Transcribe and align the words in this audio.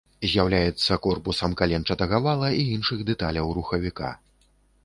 З'яўляецца 0.29 0.97
корпусам 1.07 1.53
каленчатага 1.59 2.21
вала 2.29 2.49
і 2.63 2.65
іншых 2.79 3.07
дэталяў 3.11 3.55
рухавіка. 3.59 4.09